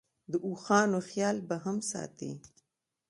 د 0.31 0.33
اوښانو 0.47 0.99
خیال 1.09 1.37
به 1.47 1.55
هم 1.63 1.77
ساتې. 1.91 2.31